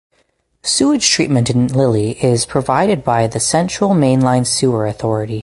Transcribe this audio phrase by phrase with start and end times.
[0.63, 5.39] Sewage treatment in Lilly is provided by the Central Mainline Sewer Authority.